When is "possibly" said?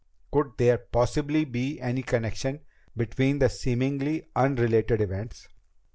0.79-1.45